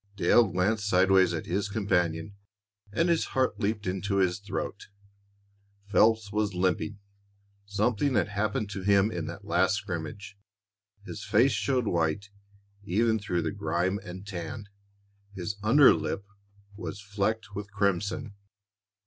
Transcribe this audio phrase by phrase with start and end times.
[0.15, 2.35] Dale glanced sideways at his companion,
[2.91, 4.87] and his heart leaped into his throat.
[5.85, 6.97] Phelps was limping;
[7.67, 10.39] something had happened to him in that last scrimmage.
[11.05, 12.31] His face showed white
[12.83, 14.69] even through the grime and tan;
[15.35, 16.25] his under lip
[16.75, 18.33] was flecked with crimson.